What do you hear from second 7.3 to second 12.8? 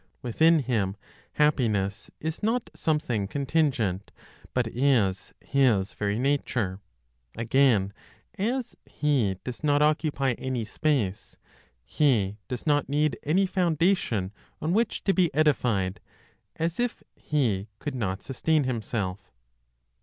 Again, as He does not occupy any space, He does